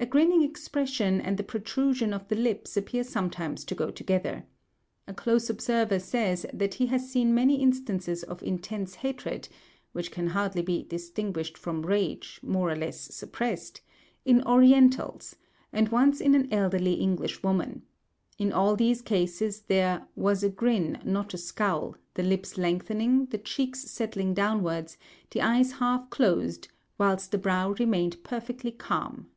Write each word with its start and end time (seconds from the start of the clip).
A 0.00 0.06
grinning 0.06 0.42
expression 0.42 1.18
and 1.18 1.38
the 1.38 1.42
protrusion 1.42 2.12
of 2.12 2.28
the 2.28 2.36
lips 2.36 2.76
appear 2.76 3.02
sometimes 3.02 3.64
to 3.64 3.74
go 3.74 3.90
together. 3.90 4.44
A 5.08 5.14
close 5.14 5.48
observer 5.48 5.98
says 5.98 6.44
that 6.52 6.74
he 6.74 6.88
has 6.88 7.08
seen 7.10 7.34
many 7.34 7.62
instances 7.62 8.22
of 8.22 8.42
intense 8.42 8.96
hatred 8.96 9.48
(which 9.92 10.10
can 10.10 10.26
hardly 10.26 10.60
be 10.60 10.82
distinguished 10.82 11.56
from 11.56 11.86
rage, 11.86 12.38
more 12.42 12.68
or 12.70 12.76
less 12.76 13.00
suppressed) 13.14 13.80
in 14.26 14.42
Orientals, 14.42 15.36
and 15.72 15.88
once 15.88 16.20
in 16.20 16.34
an 16.34 16.52
elderly 16.52 16.92
English 16.94 17.42
woman. 17.42 17.80
In 18.36 18.52
all 18.52 18.76
these 18.76 19.00
cases 19.00 19.62
there 19.68 20.06
"was 20.14 20.42
a 20.44 20.50
grin, 20.50 20.98
not 21.02 21.32
a 21.32 21.38
scowl—the 21.38 22.22
lips 22.22 22.58
lengthening, 22.58 23.24
the 23.30 23.38
cheeks 23.38 23.80
settling 23.90 24.34
downwards, 24.34 24.98
the 25.30 25.40
eyes 25.40 25.72
half 25.72 26.10
closed, 26.10 26.68
whilst 26.98 27.30
the 27.32 27.38
brow 27.38 27.70
remained 27.78 28.22
perfectly 28.22 28.70
calm." 28.70 29.30